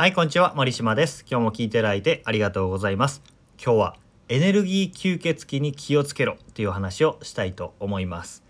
[0.00, 0.54] はい、こんにちは。
[0.56, 1.26] 森島です。
[1.30, 3.20] 今日も聞いていただいてありがとうございます。
[3.62, 3.96] 今日は
[4.30, 8.42] エネルギー吸血鬼に気をつけろっていう話をしたいと思います。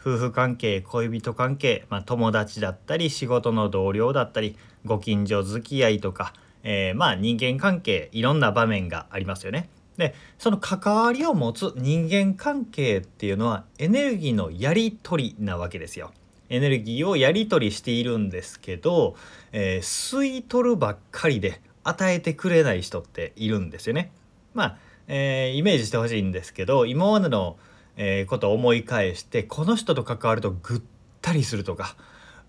[0.00, 4.56] 夫婦関係、恋人関係、まあ、友達だったり、仕事の同僚だったり、
[4.86, 6.32] ご近所付き合いとか、
[6.62, 9.68] えーまあ人間関係、いろんな場面がありますよね。
[9.98, 16.14] で、その関わりを持つ人間関係っていうのはエネルギーのやり取りなわけですよ。
[16.48, 19.16] エネルギーをやり取りしているんですけど、
[19.52, 24.12] えー吸い取るばっかりで与えてくれない人っているんですよね。
[24.54, 24.78] まあ、
[25.08, 27.56] えーイメージしてほしいんですけど今までの、
[27.96, 30.82] えーことを思い返してこの人と関わるとぐっ
[31.22, 31.96] たりするとか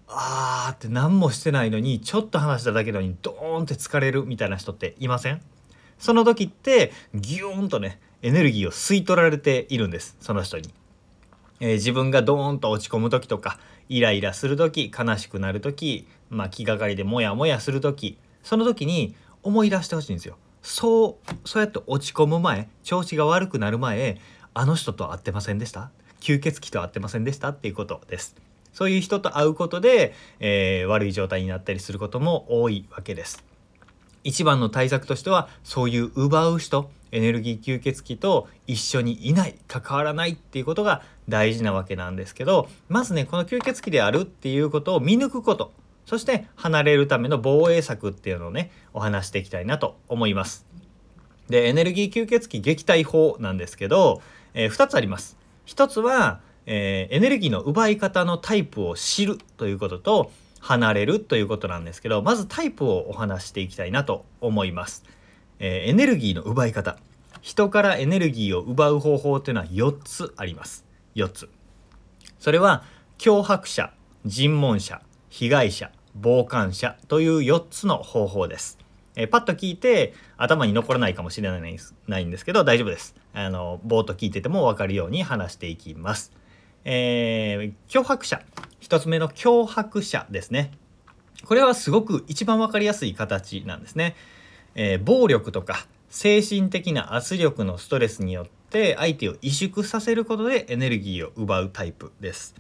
[0.08, 5.42] あーって何もしてないのにちょっと話しただけのにドーンって疲れるみたいな人っていません？
[6.00, 10.74] その時ってギューンとねエネルギーを吸い取られているんですその人に。
[11.60, 13.60] えー自分がドーンと落ち込む時とか
[13.90, 20.38] イライラする時悲しくなる時、まあ、気がかりでモヤモヤする時その時に思い出してほしいんですよ。
[20.62, 24.20] そうそうやって落ち込む前調子が悪くなる前
[24.54, 25.92] あの人と会ってませんでした？
[26.20, 27.50] 吸血鬼と会ってませんでした？
[27.50, 28.36] っていうことです。
[28.74, 33.44] そういう人と会うことで、えー悪い状態になったりすることも多いわけです。
[34.24, 45.72] 一番の対策としてはそういう奪う人エネルギー吸血鬼と一緒にいない関わらないっていうことが大事なわけなんですけどまずねこの吸血鬼であるっていうことを見抜くこと
[46.08, 50.66] そして離れるための防衛策っていうのをねお話していきたいなと思います。
[51.50, 54.22] でエネルギー吸血鬼撃退法なんですけど、
[54.54, 55.38] え2つあります。
[55.66, 65.04] 1つは、えーエネルギーの奪い方のタイプを知るということと離れるということなんですけどまずタイプをお話していきたいなと思います。
[65.60, 66.98] えーエネルギーの奪い方
[67.42, 70.87] 人からエネルギーを奪う方法というのは4つあります
[71.18, 71.50] 4つ。
[72.40, 72.84] それは
[73.18, 73.92] 脅迫者
[74.26, 78.78] 尋問者被害者傍観者という4つの方法です、
[79.16, 83.16] えーパッと聞いて頭に残らないかもしれないないんですけど大丈夫です。
[83.34, 86.32] あのぼーっと聞いてても分かるように話していきます、
[86.86, 88.42] えー脅迫者。
[88.82, 90.72] 1つ目の脅迫者ですね。
[91.46, 94.16] これはすごく一番分かりやすい形なんですね。
[94.76, 102.56] えー暴力とか精神的な圧力のストレスによって相手を萎縮させることでエネルギーを奪うタイプです、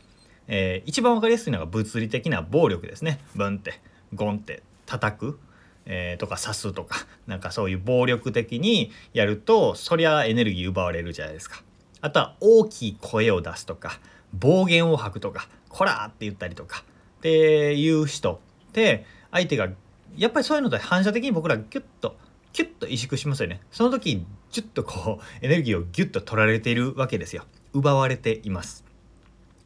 [0.47, 3.19] えー一番わかりやすいのが物理的な暴力ですね。
[3.35, 3.81] ブンって
[4.13, 5.39] ゴンって叩く、
[5.85, 7.05] えーとか刺すとか。
[7.27, 11.61] なんかそういう暴力的にやるとそりゃエネルギー奪われるじゃないですか。
[11.99, 13.99] あとは大きい声を出すとか。
[14.33, 16.83] 暴言を吐くとか「こら!」って言ったりとか。
[17.17, 19.69] っていう人って相手が
[20.15, 22.15] やっぱりそういうので反射的に僕らギュッと
[22.53, 23.61] キュッと萎縮しますよね。
[23.71, 24.25] その時
[24.57, 27.45] ジュッとこうエネルギーをギュッと取られているわけですよ。
[27.73, 28.83] 奪われています。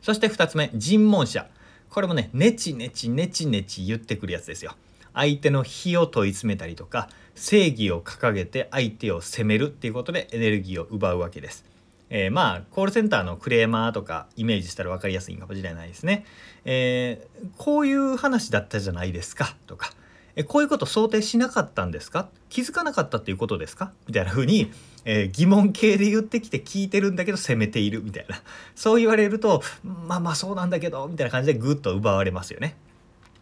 [0.02, 1.48] そして2つ目尋問者。
[1.90, 4.76] これもねネチネチネチネチ言ってくるやつですよ。
[5.14, 11.64] 相手の非を問い詰めたりとか正義を掲げて相手を責めるっていうことでエネルギーを奪うわけです。
[12.10, 16.26] えーまあコールセンターのクレーマーとかイメージしたら分かりやすいかもしれないですね。
[16.66, 19.94] えーこういう話だったじゃないですかとか、
[20.36, 22.30] えこういうこと想定しなかったんですか？
[22.50, 23.92] 気づかなかったっていうことですか？
[24.08, 24.72] みたいな風に、
[25.06, 28.42] えー疑問形で言ってきて聞いてるんだけど責めているみたいな
[28.76, 32.76] そう言われるとまあまあそうなんだけどみたいな感じでグッと奪われますよね。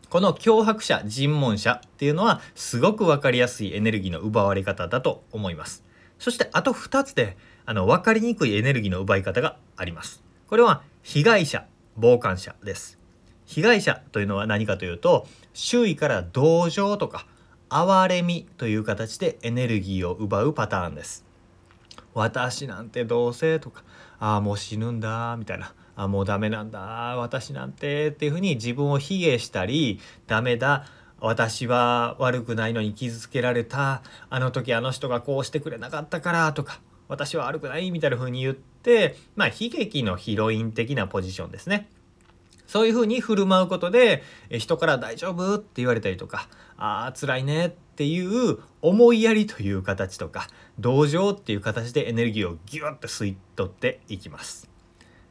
[0.10, 5.84] この脅迫者尋問者っていうのはすごく分かりやすいエネルギーの奪われ方だと思います。
[6.18, 10.24] そしてあと2つであの分かりにくいエネルギーの奪い方があります。
[10.48, 12.99] これは被害者傍観者です。
[13.50, 17.26] 被害者というのは何かというと周囲から同情とか
[17.70, 21.26] 哀れみという形でエネルギーを奪うパターンです。
[22.14, 23.84] 私なんてどうせとか
[24.20, 26.80] ああもう死ぬんだみたいなあもうダメなんだ
[27.18, 30.86] 私なんてっていうふうに自分を卑下したりダメだ
[31.20, 41.90] 私は悪くないのに傷つけられたあの時あの人がこうしてくれなかったからとか私は悪くないみたいな風に言ってまあ悲劇のヒロイン的なポジションですね。
[42.70, 44.22] そういうふうに振る舞うことで
[44.52, 46.48] え人から「大丈夫?」って言われたりとか
[46.78, 50.48] 「あー辛いね」っていう思いやりという形とか
[50.78, 54.70] 同情っていう形でエネルギーをギュッと吸い取っていきます。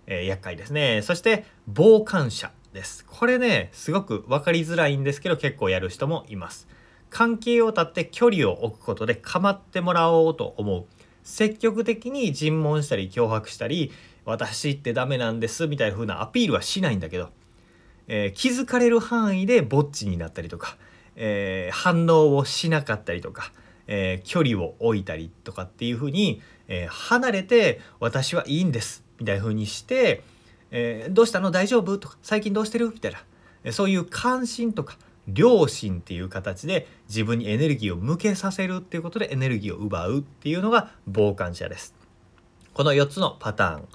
[0.09, 1.01] えー厄介ですね。
[1.03, 3.05] そして傍観者です。
[3.07, 6.67] これねすごく分かりづらいんですけど結構やる人もいます。
[7.09, 10.87] 関係を断って距離を置くことで構ってもらおうと思う。
[11.23, 13.93] 積極的に尋問したり脅迫したり
[14.25, 17.31] 私ってダメなんですみたいな風なアピールはしないんだけど、
[18.09, 20.77] えー気づかれる範囲でぼっちになったりとか、
[21.15, 23.53] えー反応をしなかったりとか、
[23.87, 30.23] えー距離を置いたりとかっていう風に、え離れて私はいいんですみたいな風にして、
[30.71, 31.51] えどうしたの？
[31.51, 31.99] 大丈夫？
[31.99, 32.91] とか最近どうしてる？
[32.91, 33.13] みたい
[33.65, 34.97] なそういう関心とか
[35.35, 41.95] 良心っていう形で自分にエネルギーを向けさせるっていうことでエネルギーを奪うっていうのが傍観者です。
[42.73, 43.89] この4つのパターン、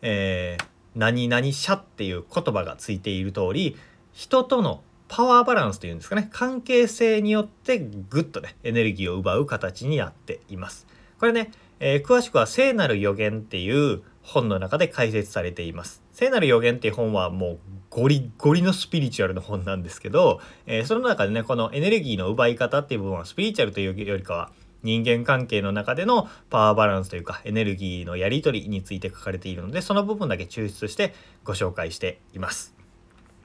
[0.00, 0.64] えー、
[0.98, 3.76] 何々者っていう言葉がついている通り
[4.12, 7.78] 人とのパワーバランスというんですかね関係性によって
[8.10, 10.86] ぐっとねエネルギーを奪う形になっています。
[11.18, 16.02] これね、えー、詳しくは聖なる予言っていう本の中で解説されています。
[16.12, 17.58] 聖なる予言っていう本はもう
[17.90, 24.50] ゴリゴリのスピリチュアルの本なんですけど、えー、その中でねこのエネルギーの奪い方っていう部分はスピリチュアルというよりかは
[24.82, 31.14] 人間関係の中でのパワーバランスというかエネルギーのやり取りについて書かれているのでその部分だけ抽出して
[31.44, 32.74] ご紹介しています。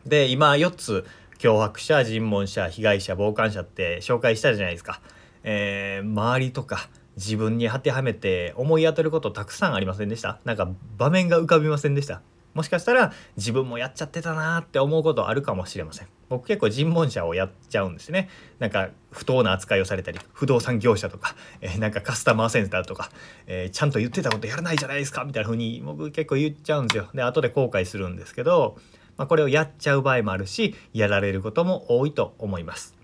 [0.06, 1.06] で今4つ
[1.40, 5.02] 脅迫者尋問者被害者傍観者って紹介したじゃないですか。
[5.44, 10.40] えー、周りとか自分に当てはめて思い当たることたくさんありませんでした？
[10.46, 12.22] なんか場面が浮かびませんでした？
[12.54, 16.08] もしかしたら自分もやっちゃってたなって思うことあるかもしれません。
[16.30, 18.30] 僕結構尋問者をやっちゃうんですね。
[18.60, 23.10] なんか不当な扱いをされたり不動産業者とか、えー、なんかカスタマーセンターとか、
[23.48, 27.10] えー、ちゃんと言ってたことやらないじゃないですかみたいな風に僕結構言っちゃうんですよ。
[27.14, 28.78] で後で後悔するんですけど
[29.18, 32.96] まあ、これをやっちゃう場合もあるしやられることも多いと思います。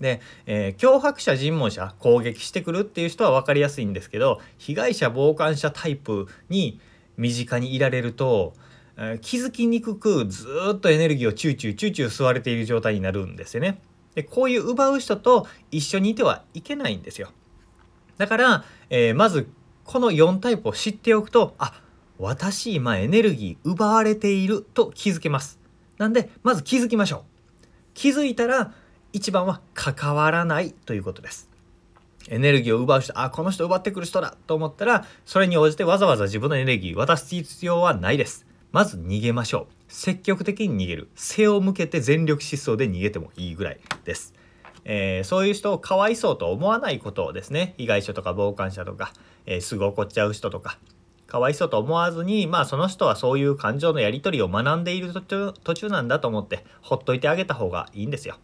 [0.00, 6.80] で、えー、脅迫者尋問者攻撃してくるっていう人は分かりやすいんですけど被害者傍観者タイプに
[7.16, 8.54] 身近にいられると、
[8.96, 13.80] えー、気づきにくくずっとエネルギーをチューチューチューチュー吸われている状態になるんですよね。
[14.14, 17.30] でこういう奪う人と一緒にいてはいけないんですよ。
[18.18, 19.48] だから、えー、まず
[19.84, 21.80] この4タイプを知っておくとあ
[22.18, 25.58] 私今エネルギー奪われていると気づけます。
[25.98, 27.22] なんでまず気づきましょう。
[27.94, 28.72] 気づいたら
[29.12, 31.51] 一番は関わらないということです。
[32.28, 38.46] エネルギーを奪う人、あ、この人奪ってくる人だと思ったら、それに応じてわざわざ自分のエネルギー渡す必要はないです。
[38.70, 39.74] まず逃げましょう。
[39.88, 41.08] 積極的に逃げる。
[41.14, 44.34] 背を向けて全力疾走で逃げてもいいぐらいです。
[44.84, 47.74] えー、そういう人をかわいそうと思わないことをですね。
[47.76, 49.12] 被害者とか傍観者とか、
[49.46, 50.78] えー、すぐ怒っちゃう人とか、
[51.32, 58.36] かわいそうと思わずにまあその人はそういう感情のやり取りを学んでいる途中途中なんだと思ってほっといてあげた方がいいんですよ。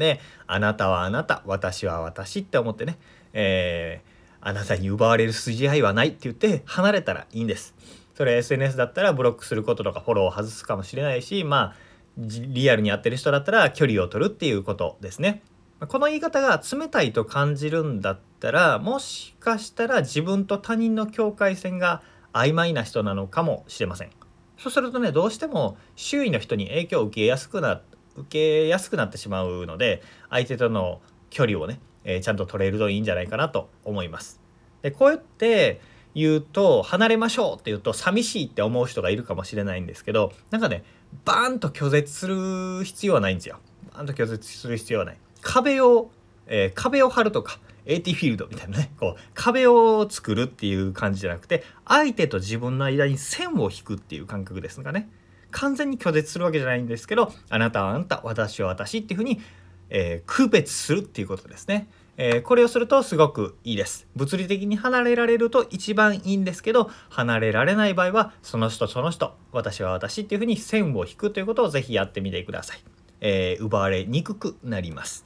[0.00, 0.18] で
[0.48, 2.98] あなたはあなた私は私って思ってね、
[3.32, 7.76] えー、あなたに奪われる筋合いはないって言って離れたらいいんです。
[8.16, 11.74] それ SNS だったらブロックすることとかフォローを外すかもしれないしまあ
[12.18, 15.42] リアルにやってる人だったら距離を取るっていうことですね。
[15.88, 22.02] この言い方が冷たいと感じるんだったらもしかしたら自分と他人の境界線が
[22.34, 24.10] 曖昧な人なのかもしれません。
[24.58, 27.80] そうするとねどうしても周囲の人に影響を受けやすくな
[28.16, 34.40] 受けやすくなってしまうので相手との距離をね、えー、ちゃんと取れるといいんじゃないかなと思います。
[34.82, 35.80] でこうやって
[36.14, 40.82] 言うと離れましょうって言うと寂しいって思う人がいるかもしれないんですけどなんかね
[41.24, 43.58] バーンと拒絶する必要はないんですよ。
[43.92, 45.18] バーンと拒絶する必要はない。
[45.40, 46.10] 壁を、
[46.46, 55.08] えー、壁を張るとか AT フィールドみたいなねこう壁を作るっていう感じじゃなくて相手と自分の間に線を引くっていう感覚ですがね
[55.50, 59.40] 完全に拒絶するわけじゃないんですけどあなたはあなた私は私っていうふうに、
[59.88, 61.88] えー、区別するっていうことですね。
[62.22, 64.06] え、これをするとすごくいいです。
[64.14, 72.82] 物理的に離れられると一番いいんですけど離れられない場合はその人その人私は私っていうふうに線を引くということをぜひやってみてください。
[73.22, 75.24] えー、奪われにくくなります。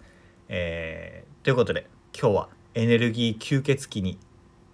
[0.49, 4.19] えー、ということで今日はエネルギー吸血鬼に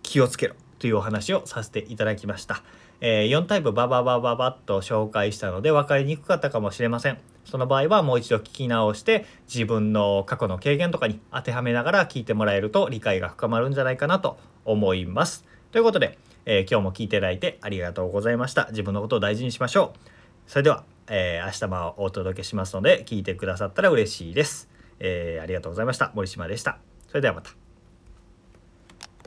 [0.02, 2.62] 気をつけろというお話をさせていただきました。
[3.00, 7.18] えー、4タイプバババババッと紹介したので分かりにくかったかもしれません。
[7.44, 15.44] その場合はもう一度聞き直して自分の過去の経験とかに当てはめながら聞いてもらえると理解が深まるんじゃないかなと思います。
[15.72, 18.66] ということで、えー、今日も聞いていただいてありがとうございました。
[18.70, 19.98] 自分のことを大事にしましょう。
[20.46, 24.68] それでは、えー、明日もお届けしますので聞いてくださったら嬉しいです。
[24.98, 26.12] えー、ありがとうございました。
[26.14, 26.78] 森島でした。
[27.08, 27.59] それではまた。